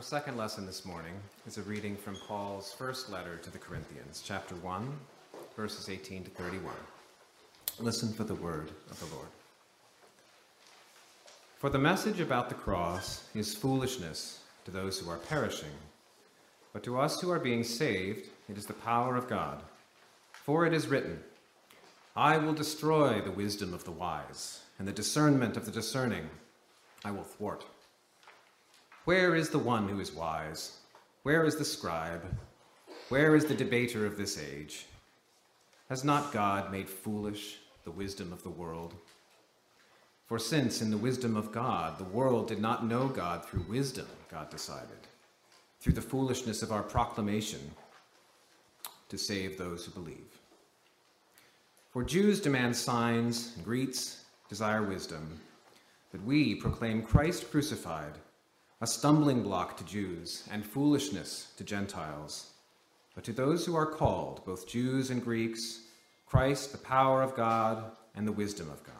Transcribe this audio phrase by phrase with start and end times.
[0.00, 1.12] Our second lesson this morning
[1.46, 4.90] is a reading from Paul's first letter to the Corinthians, chapter 1,
[5.54, 6.72] verses 18 to 31.
[7.78, 9.28] Listen for the word of the Lord.
[11.58, 15.76] For the message about the cross is foolishness to those who are perishing,
[16.72, 19.62] but to us who are being saved, it is the power of God.
[20.32, 21.20] For it is written,
[22.16, 26.30] I will destroy the wisdom of the wise, and the discernment of the discerning
[27.04, 27.66] I will thwart.
[29.10, 30.76] Where is the one who is wise?
[31.24, 32.22] Where is the scribe?
[33.08, 34.86] Where is the debater of this age?
[35.88, 38.94] Has not God made foolish the wisdom of the world?
[40.28, 44.06] For since in the wisdom of God the world did not know God through wisdom,
[44.30, 45.08] God decided,
[45.80, 47.72] through the foolishness of our proclamation,
[49.08, 50.38] to save those who believe.
[51.90, 55.40] For Jews demand signs, Greeks desire wisdom,
[56.12, 58.12] but we proclaim Christ crucified
[58.82, 62.52] a stumbling block to Jews and foolishness to Gentiles.
[63.14, 65.82] But to those who are called, both Jews and Greeks,
[66.24, 68.94] Christ, the power of God and the wisdom of God.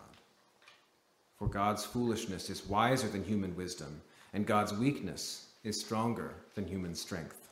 [1.39, 4.03] For God's foolishness is wiser than human wisdom,
[4.35, 7.49] and God's weakness is stronger than human strength.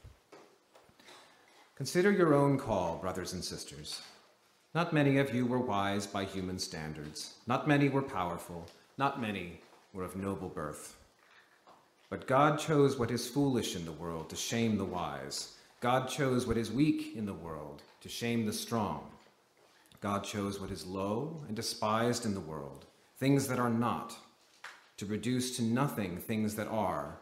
[1.77, 4.03] Consider your own call, brothers and sisters.
[4.75, 8.67] Not many of you were wise by human standards, not many were powerful,
[8.99, 9.61] not many
[9.95, 10.98] were of noble birth.
[12.11, 15.55] But God chose what is foolish in the world to shame the wise.
[15.81, 19.11] God chose what is weak in the world to shame the strong.
[20.01, 22.87] God chose what is low and despised in the world,
[23.19, 24.17] things that are not,
[24.97, 27.19] to reduce to nothing things that are,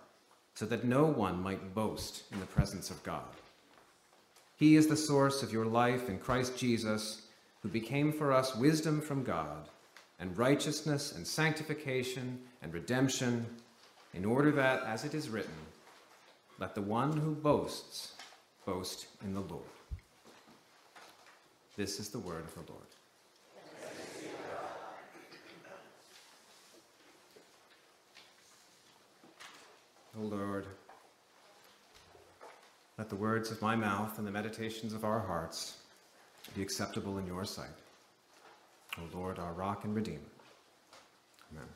[0.54, 3.24] so that no one might boast in the presence of God.
[4.56, 7.22] He is the source of your life in Christ Jesus,
[7.62, 9.68] who became for us wisdom from God,
[10.18, 13.46] and righteousness and sanctification and redemption
[14.16, 15.52] in order that, as it is written,
[16.58, 18.14] let the one who boasts
[18.64, 19.62] boast in the Lord.
[21.76, 22.82] This is the word of the Lord.
[30.18, 30.64] O Lord,
[32.96, 35.76] let the words of my mouth and the meditations of our hearts
[36.54, 37.68] be acceptable in your sight.
[38.98, 40.20] O Lord, our rock and redeemer.
[41.52, 41.68] Amen.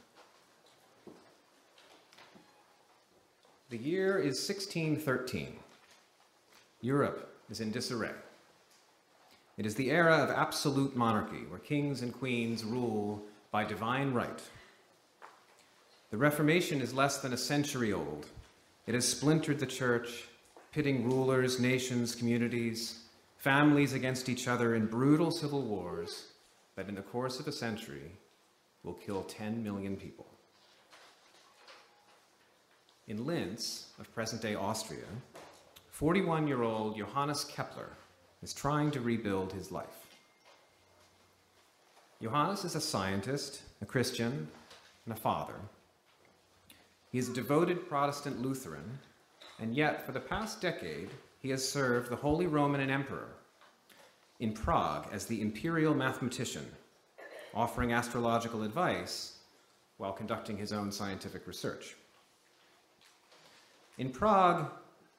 [3.71, 5.57] The year is 1613.
[6.81, 8.11] Europe is in disarray.
[9.59, 13.23] It is the era of absolute monarchy, where kings and queens rule
[13.53, 14.43] by divine right.
[16.11, 18.27] The Reformation is less than a century old.
[18.89, 20.25] It has splintered the church,
[20.73, 23.05] pitting rulers, nations, communities,
[23.37, 26.33] families against each other in brutal civil wars
[26.75, 28.11] that, in the course of a century,
[28.83, 30.27] will kill 10 million people.
[33.11, 35.03] In Linz, of present day Austria,
[35.91, 37.89] 41 year old Johannes Kepler
[38.41, 40.07] is trying to rebuild his life.
[42.23, 44.47] Johannes is a scientist, a Christian,
[45.05, 45.57] and a father.
[47.11, 49.01] He is a devoted Protestant Lutheran,
[49.59, 51.11] and yet for the past decade,
[51.41, 53.33] he has served the Holy Roman Emperor
[54.39, 56.71] in Prague as the imperial mathematician,
[57.55, 59.39] offering astrological advice
[59.97, 61.97] while conducting his own scientific research.
[64.01, 64.67] In Prague,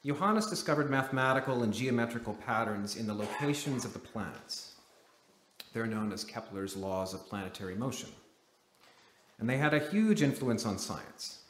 [0.03, 4.73] Johannes discovered mathematical and geometrical patterns in the locations of the planets.
[5.71, 8.09] They're known as Kepler's laws of planetary motion.
[9.37, 11.43] And they had a huge influence on science.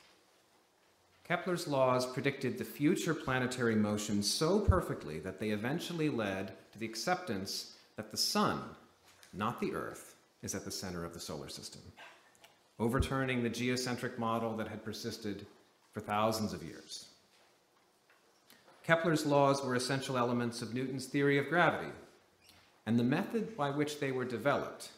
[1.26, 6.86] Kepler's laws predicted the future planetary motion so perfectly that they eventually led to the
[6.86, 8.60] acceptance that the sun,
[9.32, 11.82] not the Earth, is at the center of the solar system,
[12.78, 15.46] overturning the geocentric model that had persisted
[15.94, 17.08] for thousands of years.
[18.92, 21.94] Kepler's laws were essential elements of Newton's theory of gravity,
[22.86, 24.90] and the method by which they were developed,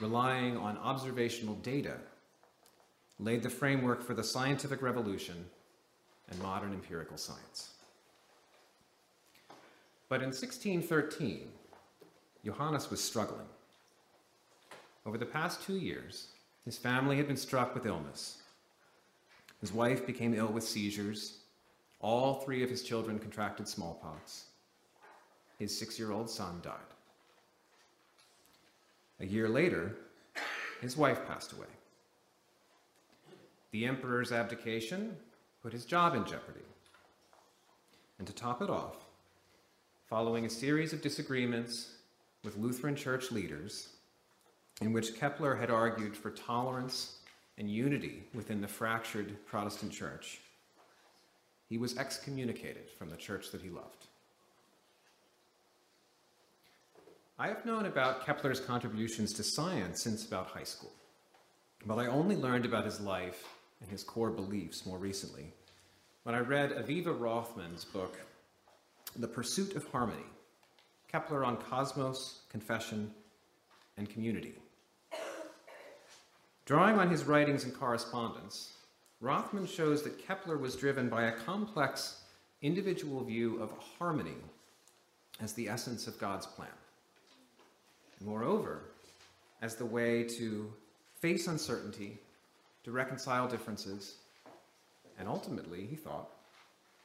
[0.00, 1.98] relying on observational data,
[3.18, 5.44] laid the framework for the scientific revolution
[6.30, 7.72] and modern empirical science.
[10.08, 11.46] But in 1613,
[12.42, 13.48] Johannes was struggling.
[15.04, 16.28] Over the past two years,
[16.64, 18.38] his family had been struck with illness.
[19.60, 21.40] His wife became ill with seizures,
[22.06, 24.44] all three of his children contracted smallpox.
[25.58, 26.92] His six year old son died.
[29.18, 29.96] A year later,
[30.80, 31.66] his wife passed away.
[33.72, 35.16] The emperor's abdication
[35.64, 36.60] put his job in jeopardy.
[38.20, 38.98] And to top it off,
[40.08, 41.96] following a series of disagreements
[42.44, 43.88] with Lutheran church leaders,
[44.80, 47.18] in which Kepler had argued for tolerance
[47.58, 50.38] and unity within the fractured Protestant church,
[51.68, 54.06] he was excommunicated from the church that he loved.
[57.38, 60.92] I have known about Kepler's contributions to science since about high school,
[61.84, 63.44] but I only learned about his life
[63.80, 65.52] and his core beliefs more recently
[66.22, 68.18] when I read Aviva Rothman's book,
[69.14, 70.24] The Pursuit of Harmony
[71.08, 73.10] Kepler on Cosmos, Confession,
[73.96, 74.54] and Community.
[76.64, 78.72] Drawing on his writings and correspondence,
[79.20, 82.22] Rothman shows that Kepler was driven by a complex
[82.62, 84.36] individual view of harmony
[85.40, 86.68] as the essence of God's plan.
[88.24, 88.82] Moreover,
[89.62, 90.72] as the way to
[91.20, 92.18] face uncertainty,
[92.84, 94.16] to reconcile differences,
[95.18, 96.28] and ultimately, he thought,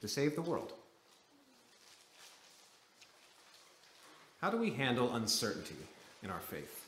[0.02, 0.74] to save the world.
[4.42, 5.76] How do we handle uncertainty
[6.24, 6.88] in our faith?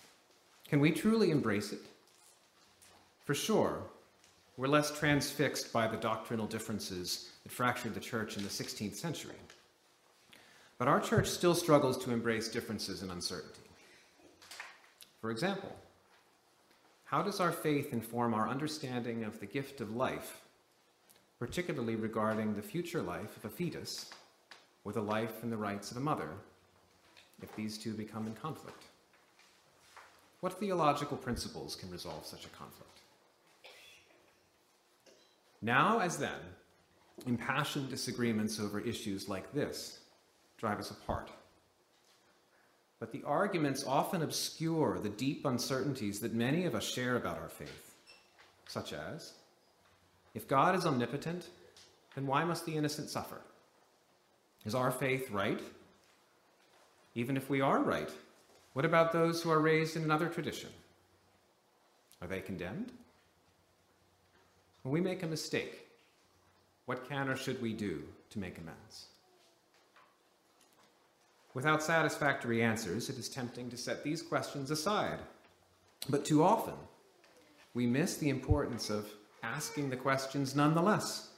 [0.68, 1.82] Can we truly embrace it?
[3.26, 3.84] For sure,
[4.56, 9.36] we're less transfixed by the doctrinal differences that fractured the church in the 16th century.
[10.78, 13.62] But our church still struggles to embrace differences and uncertainty.
[15.22, 15.74] For example,
[17.06, 20.42] how does our faith inform our understanding of the gift of life,
[21.40, 24.12] particularly regarding the future life of a fetus
[24.84, 26.30] or the life and the rights of a mother,
[27.42, 28.84] if these two become in conflict?
[30.42, 33.03] What theological principles can resolve such a conflict?
[35.64, 36.30] Now, as then,
[37.26, 40.02] impassioned disagreements over issues like this
[40.58, 41.30] drive us apart.
[43.00, 47.48] But the arguments often obscure the deep uncertainties that many of us share about our
[47.48, 47.96] faith,
[48.68, 49.34] such as
[50.36, 51.48] if God is omnipotent,
[52.16, 53.42] then why must the innocent suffer?
[54.66, 55.62] Is our faith right?
[57.16, 58.10] Even if we are right,
[58.74, 60.70] what about those who are raised in another tradition?
[62.22, 62.92] Are they condemned?
[64.84, 65.88] When we make a mistake,
[66.86, 69.08] what can or should we do to make amends?
[71.54, 75.20] Without satisfactory answers, it is tempting to set these questions aside.
[76.10, 76.74] But too often,
[77.74, 79.08] we miss the importance of
[79.42, 81.30] asking the questions nonetheless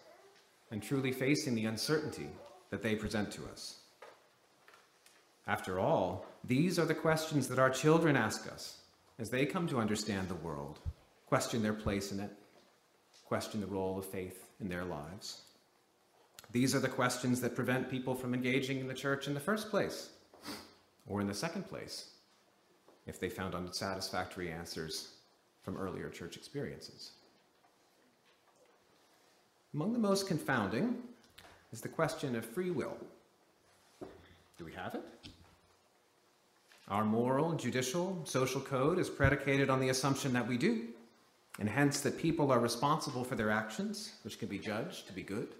[0.71, 2.29] and truly facing the uncertainty
[2.71, 3.79] that they present to us.
[5.47, 8.79] After all, these are the questions that our children ask us
[9.19, 10.79] as they come to understand the world,
[11.27, 12.31] question their place in it,
[13.25, 15.41] question the role of faith in their lives.
[16.51, 19.69] These are the questions that prevent people from engaging in the church in the first
[19.69, 20.09] place,
[21.07, 22.11] or in the second place,
[23.07, 25.13] if they found unsatisfactory answers
[25.63, 27.11] from earlier church experiences.
[29.73, 30.99] Among the most confounding
[31.73, 32.95] is the question of free will.
[34.57, 35.03] Do we have it?
[36.87, 40.87] Our moral, judicial, social code is predicated on the assumption that we do
[41.59, 45.23] and hence that people are responsible for their actions, which can be judged to be
[45.23, 45.55] good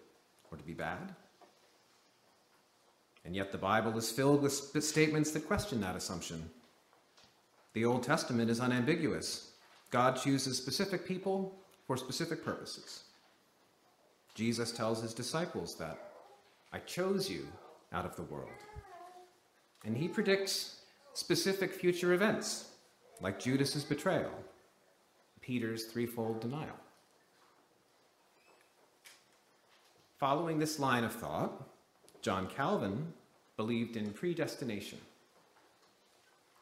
[0.52, 1.16] or to be bad.
[3.24, 6.50] And yet the Bible is filled with statements that question that assumption.
[7.74, 9.52] The Old Testament is unambiguous.
[9.90, 11.56] God chooses specific people
[11.88, 13.04] for specific purposes.
[14.34, 15.98] Jesus tells his disciples that,
[16.74, 17.48] I chose you
[17.94, 18.50] out of the world.
[19.86, 20.82] And he predicts
[21.14, 22.72] specific future events,
[23.22, 24.32] like Judas's betrayal
[25.46, 26.75] Peter's threefold denial.
[30.18, 31.70] Following this line of thought,
[32.24, 33.14] John Calvin
[33.56, 35.00] believed in predestination.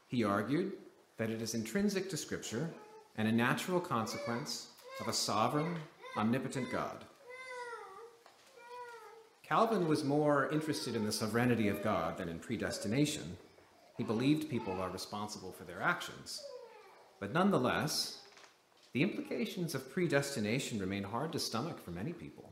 [0.07, 0.73] He argued
[1.17, 2.69] that it is intrinsic to Scripture
[3.17, 4.67] and a natural consequence
[4.99, 5.77] of a sovereign,
[6.17, 7.05] omnipotent God.
[9.43, 13.37] Calvin was more interested in the sovereignty of God than in predestination.
[13.97, 16.41] He believed people are responsible for their actions.
[17.19, 18.22] But nonetheless,
[18.93, 22.51] the implications of predestination remain hard to stomach for many people.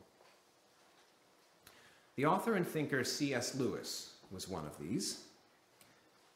[2.16, 3.56] The author and thinker C.S.
[3.56, 5.20] Lewis was one of these.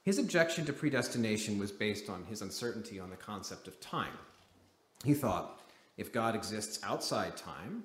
[0.04, 4.18] His objection to predestination was based on his uncertainty on the concept of time.
[5.04, 5.60] He thought,
[5.98, 7.84] if God exists outside time,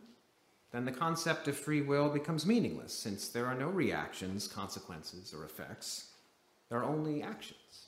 [0.72, 5.44] then the concept of free will becomes meaningless since there are no reactions, consequences, or
[5.44, 6.10] effects.
[6.68, 7.86] There are only actions.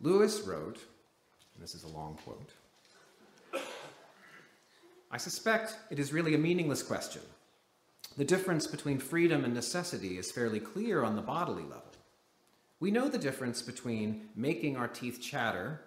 [0.00, 0.78] Lewis wrote
[1.60, 2.50] this is a long quote.
[5.10, 7.22] I suspect it is really a meaningless question.
[8.16, 11.84] The difference between freedom and necessity is fairly clear on the bodily level.
[12.80, 15.80] We know the difference between making our teeth chatter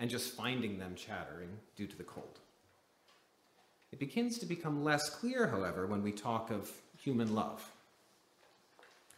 [0.00, 2.38] and just finding them chattering due to the cold.
[3.92, 7.68] It begins to become less clear, however, when we talk of human love.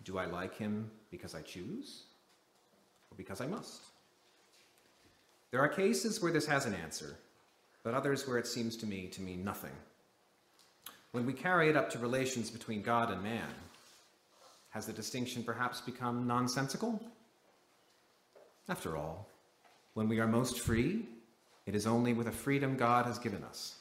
[0.05, 2.05] Do I like him because I choose
[3.11, 3.83] or because I must?
[5.51, 7.17] There are cases where this has an answer,
[7.83, 9.73] but others where it seems to me to mean nothing.
[11.13, 13.49] when we carry it up to relations between God and man,
[14.71, 17.03] has the distinction perhaps become nonsensical?
[18.69, 19.29] After all,
[19.95, 21.07] when we are most free,
[21.67, 23.77] it is only with a freedom God has given us.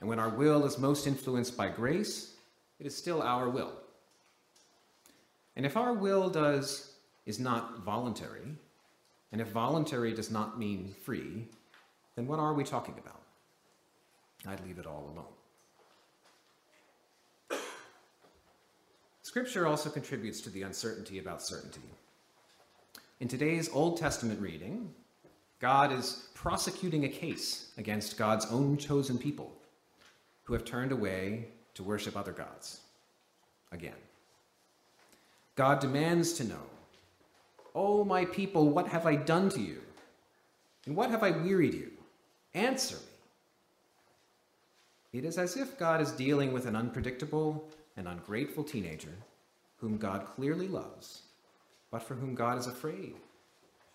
[0.00, 2.34] And when our will is most influenced by grace,
[2.78, 3.72] it is still our will.
[5.56, 6.94] And if our will does
[7.26, 8.56] is not voluntary,
[9.32, 11.46] and if voluntary does not mean free,
[12.16, 13.20] then what are we talking about?
[14.46, 15.32] I'd leave it all alone.
[19.22, 21.82] Scripture also contributes to the uncertainty about certainty.
[23.20, 24.92] In today's Old Testament reading,
[25.60, 29.52] God is prosecuting a case against God's own chosen people
[30.42, 32.80] who have turned away to worship other gods.
[33.70, 33.94] Again.
[35.54, 36.62] God demands to know,
[37.74, 39.80] O oh, my people, what have I done to you?
[40.86, 41.92] And what have I wearied you?
[42.54, 43.02] Answer me.
[45.12, 49.14] It is as if God is dealing with an unpredictable and ungrateful teenager
[49.76, 51.22] whom God clearly loves,
[51.90, 53.14] but for whom God is afraid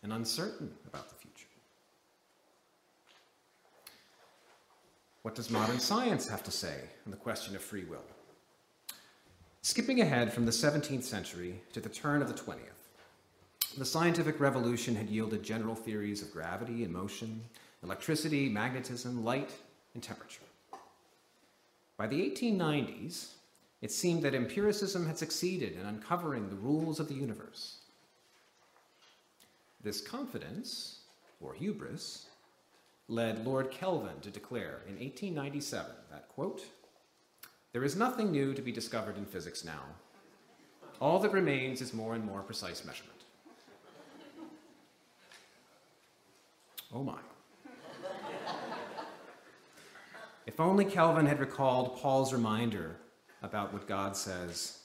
[0.04, 1.48] and uncertain about the future.
[5.22, 8.06] What does modern science have to say on the question of free will?
[9.62, 12.75] Skipping ahead from the 17th century to the turn of the 20th,
[13.78, 17.42] the scientific revolution had yielded general theories of gravity and motion,
[17.84, 19.52] electricity, magnetism, light,
[19.94, 20.42] and temperature.
[21.98, 23.30] By the 1890s,
[23.82, 27.78] it seemed that empiricism had succeeded in uncovering the rules of the universe.
[29.84, 31.00] This confidence,
[31.40, 32.26] or hubris,
[33.08, 36.66] led Lord Kelvin to declare in 1897 that, quote,
[37.72, 39.82] there is nothing new to be discovered in physics now.
[41.00, 43.15] All that remains is more and more precise measurement.
[46.94, 47.20] Oh my.
[50.46, 52.98] if only Kelvin had recalled Paul's reminder
[53.42, 54.80] about what God says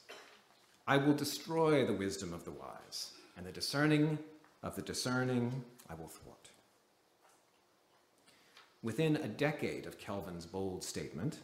[0.86, 4.18] I will destroy the wisdom of the wise, and the discerning
[4.62, 6.50] of the discerning I will thwart.
[8.82, 11.38] Within a decade of Kelvin's bold statement,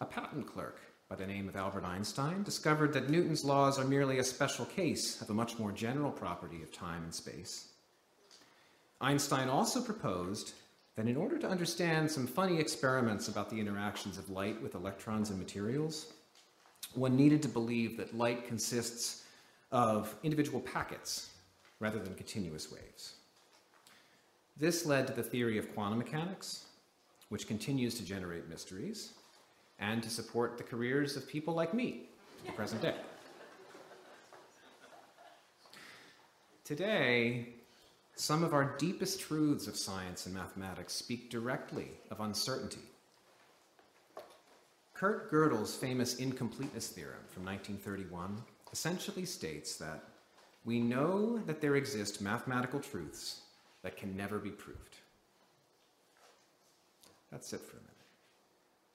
[0.00, 4.18] a patent clerk by the name of Albert Einstein discovered that Newton's laws are merely
[4.18, 7.68] a special case of a much more general property of time and space.
[9.00, 10.52] Einstein also proposed
[10.96, 15.30] that in order to understand some funny experiments about the interactions of light with electrons
[15.30, 16.12] and materials,
[16.94, 19.24] one needed to believe that light consists
[19.72, 21.30] of individual packets
[21.78, 23.14] rather than continuous waves.
[24.56, 26.66] This led to the theory of quantum mechanics,
[27.30, 29.12] which continues to generate mysteries,
[29.78, 32.08] and to support the careers of people like me
[32.40, 32.96] to the present day.
[36.64, 37.59] Today,
[38.20, 42.82] some of our deepest truths of science and mathematics speak directly of uncertainty.
[44.92, 48.42] Kurt Gödel's famous incompleteness theorem from 1931
[48.74, 50.04] essentially states that
[50.66, 53.40] we know that there exist mathematical truths
[53.82, 54.96] that can never be proved.
[57.32, 57.94] That's it for a minute.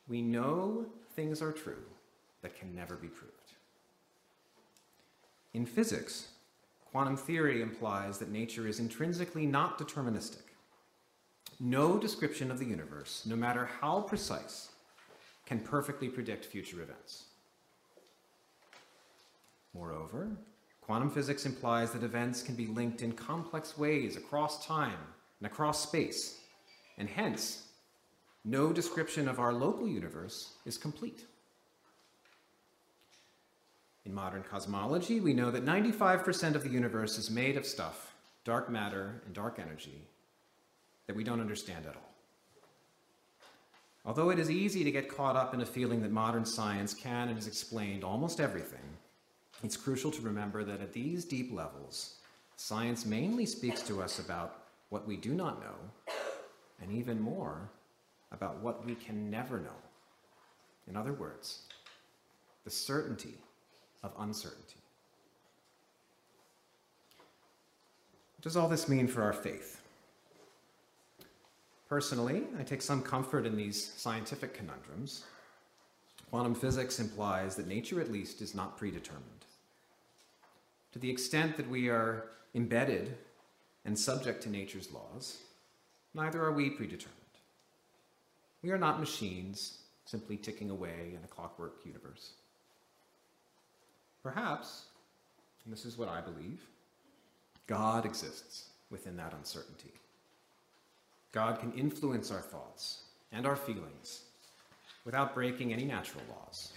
[0.07, 1.83] We know things are true
[2.43, 3.33] that can never be proved.
[5.55, 6.27] In physics,
[6.95, 10.45] quantum theory implies that nature is intrinsically not deterministic.
[11.59, 14.69] No description of the universe, no matter how precise,
[15.45, 17.25] can perfectly predict future events.
[19.73, 20.37] Moreover,
[20.79, 24.99] quantum physics implies that events can be linked in complex ways across time
[25.41, 26.39] and across space,
[26.97, 27.63] and hence
[28.45, 31.25] no description of our local universe is complete.
[34.05, 38.69] In modern cosmology, we know that 95% of the universe is made of stuff, dark
[38.69, 40.07] matter and dark energy,
[41.07, 42.13] that we don't understand at all.
[44.05, 47.29] Although it is easy to get caught up in a feeling that modern science can
[47.29, 48.97] and has explained almost everything,
[49.63, 52.17] it's crucial to remember that at these deep levels,
[52.57, 56.13] science mainly speaks to us about what we do not know,
[56.79, 57.71] and even more,
[58.31, 59.81] about what we can never know.
[60.87, 61.63] In other words,
[62.63, 63.35] the certainty
[64.05, 64.77] of uncertainty.
[68.37, 69.81] What does all this mean for our faith?
[71.89, 75.25] Personally, I take some comfort in these scientific conundrums.
[76.29, 79.45] Quantum physics implies that nature, at least, is not predetermined.
[80.93, 83.17] To the extent that we are embedded
[83.85, 85.37] and subject to nature's laws,
[86.13, 87.13] neither are we predetermined.
[88.63, 92.31] We are not machines simply ticking away in a clockwork universe.
[94.25, 94.85] Perhaps,
[95.63, 96.59] and this is what I believe,
[97.67, 99.93] God exists within that uncertainty.
[101.31, 104.23] God can influence our thoughts and our feelings
[105.05, 106.73] without breaking any natural laws.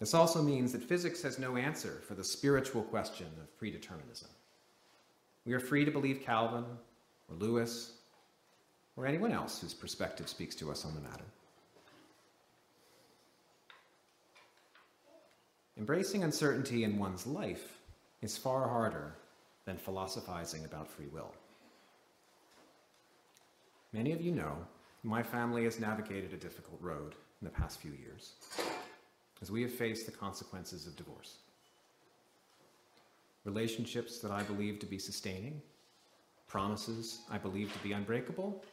[0.00, 4.28] This also means that physics has no answer for the spiritual question of predeterminism.
[5.46, 6.66] We are free to believe Calvin
[7.30, 7.94] or Lewis
[8.96, 11.24] or anyone else whose perspective speaks to us on the matter.
[15.78, 17.78] Embracing uncertainty in one's life
[18.22, 19.14] is far harder
[19.66, 21.34] than philosophizing about free will.
[23.92, 24.56] Many of you know
[25.02, 28.32] my family has navigated a difficult road in the past few years
[29.42, 31.36] as we have faced the consequences of divorce.
[33.44, 35.60] Relationships that I believe to be sustaining,
[36.48, 38.64] promises I believe to be unbreakable,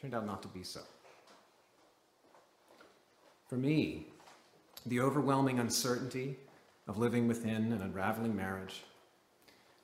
[0.00, 0.80] turned out not to be so.
[3.48, 4.06] For me,
[4.86, 6.36] the overwhelming uncertainty
[6.88, 8.82] of living within an unraveling marriage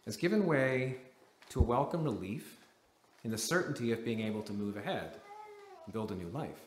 [0.04, 0.96] has given way
[1.50, 2.56] to a welcome relief
[3.24, 5.16] in the certainty of being able to move ahead
[5.84, 6.60] and build a new life.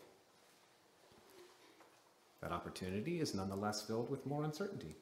[2.41, 4.95] That opportunity is nonetheless filled with more uncertainty.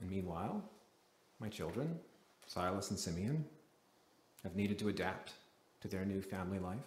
[0.00, 0.62] And meanwhile,
[1.40, 1.98] my children,
[2.46, 3.44] Silas and Simeon,
[4.42, 5.34] have needed to adapt
[5.82, 6.78] to their new family life,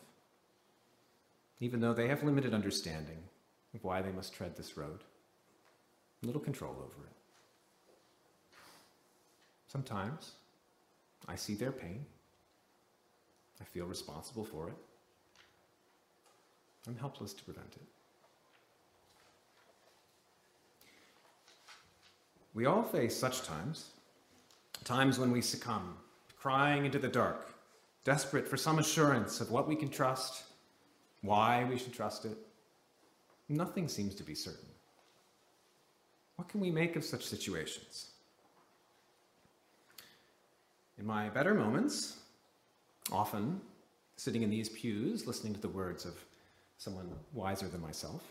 [1.60, 3.18] even though they have limited understanding
[3.74, 5.04] of why they must tread this road,
[6.22, 7.16] little control over it.
[9.68, 10.34] Sometimes
[11.28, 12.06] I see their pain,
[13.60, 14.76] I feel responsible for it,
[16.88, 17.88] I'm helpless to prevent it.
[22.54, 23.90] We all face such times,
[24.84, 25.98] times when we succumb,
[26.38, 27.56] crying into the dark,
[28.04, 30.44] desperate for some assurance of what we can trust,
[31.22, 32.38] why we should trust it.
[33.50, 34.70] Nothing seems to be certain.
[36.36, 38.12] What can we make of such situations?
[40.98, 42.18] In my better moments,
[43.12, 43.62] often
[44.16, 46.14] sitting in these pews listening to the words of
[46.78, 48.24] someone wiser than myself,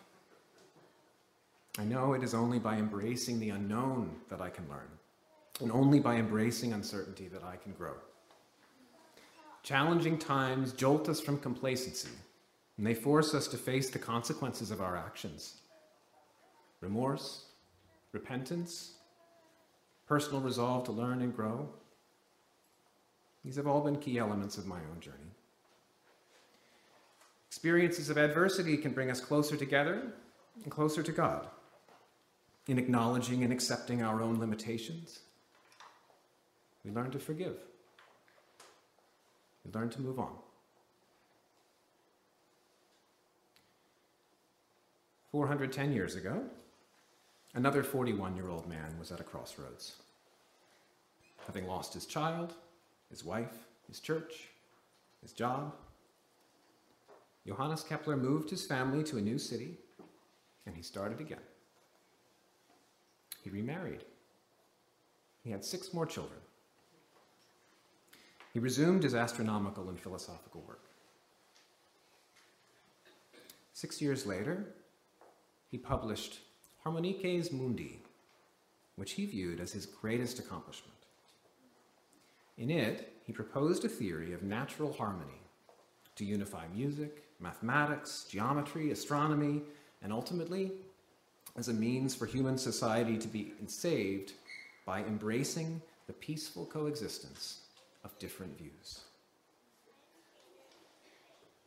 [1.78, 4.88] I know it is only by embracing the unknown that I can learn,
[5.60, 7.94] and only by embracing uncertainty that I can grow.
[9.62, 12.10] Challenging times jolt us from complacency,
[12.76, 15.56] and they force us to face the consequences of our actions.
[16.80, 17.46] Remorse,
[18.12, 18.94] repentance,
[20.06, 21.68] personal resolve to learn and grow.
[23.44, 25.18] These have all been key elements of my own journey.
[27.48, 30.12] Experiences of adversity can bring us closer together
[30.62, 31.46] and closer to God
[32.66, 35.20] in acknowledging and accepting our own limitations.
[36.84, 37.56] We learn to forgive.
[39.64, 40.34] We learn to move on.
[45.32, 46.44] 410 years ago,
[47.54, 49.96] another 41 year old man was at a crossroads.
[51.46, 52.52] Having lost his child,
[53.10, 54.48] his wife, his church,
[55.22, 55.74] his job,
[57.46, 59.78] Johannes Kepler moved his family to a new city
[60.66, 61.38] and he started again.
[63.42, 64.04] He remarried.
[65.42, 66.38] He had six more children.
[68.52, 70.84] He resumed his astronomical and philosophical work.
[73.72, 74.66] Six years later,
[75.72, 76.40] he published
[76.84, 77.98] Harmonices Mundi,
[78.96, 80.98] which he viewed as his greatest accomplishment.
[82.58, 85.40] In it, he proposed a theory of natural harmony
[86.16, 89.62] to unify music, mathematics, geometry, astronomy,
[90.02, 90.72] and ultimately
[91.56, 94.34] as a means for human society to be saved
[94.84, 97.60] by embracing the peaceful coexistence
[98.04, 99.00] of different views.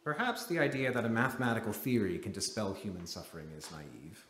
[0.06, 4.24] Perhaps the idea that a mathematical theory can dispel human suffering is naive,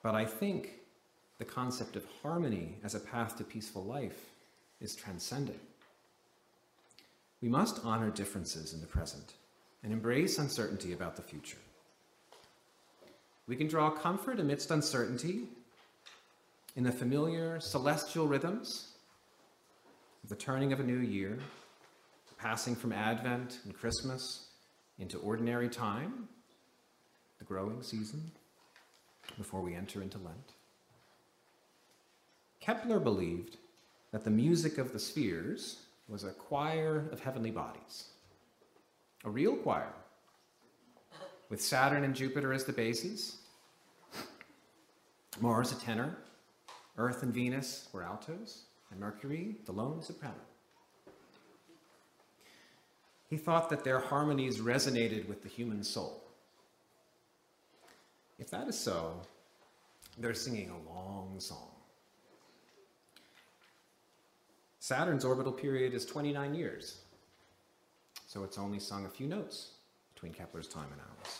[0.00, 0.74] but I think
[1.38, 4.30] the concept of harmony as a path to peaceful life
[4.80, 5.58] is transcendent.
[7.40, 9.32] We must honor differences in the present
[9.82, 11.58] and embrace uncertainty about the future.
[13.48, 15.48] We can draw comfort amidst uncertainty
[16.76, 18.92] in the familiar celestial rhythms
[20.22, 21.40] of the turning of a new year,
[22.38, 24.46] passing from Advent and Christmas
[24.98, 26.28] into ordinary time,
[27.38, 28.30] the growing season,
[29.38, 30.52] before we enter into Lent.
[32.60, 33.56] Kepler believed
[34.12, 38.08] that the music of the spheres was a choir of heavenly bodies,
[39.24, 39.92] a real choir
[41.48, 43.36] with Saturn and Jupiter as the basses,
[45.40, 46.16] Mars a tenor,
[46.96, 50.34] Earth and Venus were altos, and Mercury the lone soprano.
[53.32, 56.22] He thought that their harmonies resonated with the human soul.
[58.38, 59.22] If that is so,
[60.18, 61.70] they're singing a long song.
[64.80, 66.98] Saturn's orbital period is 29 years,
[68.26, 69.76] so it's only sung a few notes
[70.12, 71.38] between Kepler's time and ours.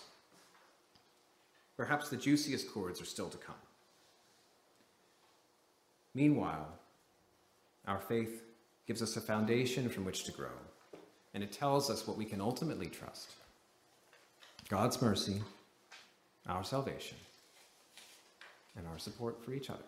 [1.76, 3.54] Perhaps the juiciest chords are still to come.
[6.14, 6.68] Meanwhile,
[7.86, 8.44] our faith
[8.86, 10.48] gives us a foundation from which to grow,
[11.34, 13.32] and it tells us what we can ultimately trust
[14.68, 15.42] God's mercy,
[16.48, 17.18] our salvation,
[18.76, 19.82] and our support for each other.